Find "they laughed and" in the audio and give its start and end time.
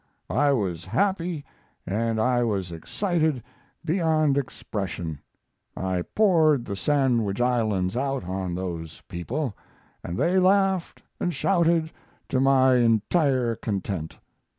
10.17-11.31